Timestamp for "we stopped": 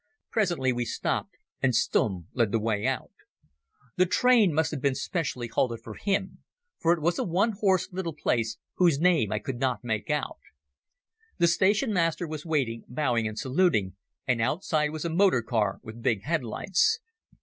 0.73-1.35